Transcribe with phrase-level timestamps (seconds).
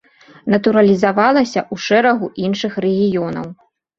[0.53, 3.47] Натуралізавалася ў шэрагу іншых рэгіёнаў.